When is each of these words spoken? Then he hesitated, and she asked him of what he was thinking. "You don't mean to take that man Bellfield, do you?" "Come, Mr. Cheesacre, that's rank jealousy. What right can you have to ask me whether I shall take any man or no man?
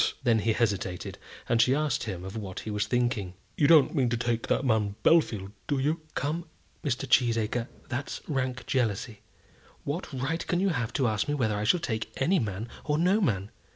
Then 0.23 0.39
he 0.39 0.53
hesitated, 0.53 1.19
and 1.47 1.61
she 1.61 1.75
asked 1.75 2.05
him 2.05 2.25
of 2.25 2.35
what 2.35 2.61
he 2.61 2.71
was 2.71 2.87
thinking. 2.87 3.35
"You 3.55 3.67
don't 3.67 3.93
mean 3.93 4.09
to 4.09 4.17
take 4.17 4.47
that 4.47 4.65
man 4.65 4.95
Bellfield, 5.03 5.51
do 5.67 5.77
you?" 5.77 6.01
"Come, 6.15 6.45
Mr. 6.83 7.07
Cheesacre, 7.07 7.67
that's 7.87 8.19
rank 8.27 8.65
jealousy. 8.65 9.19
What 9.83 10.11
right 10.11 10.43
can 10.47 10.59
you 10.59 10.69
have 10.69 10.91
to 10.93 11.07
ask 11.07 11.27
me 11.27 11.35
whether 11.35 11.55
I 11.55 11.65
shall 11.65 11.79
take 11.79 12.11
any 12.19 12.39
man 12.39 12.67
or 12.83 12.97
no 12.97 13.21
man? 13.21 13.51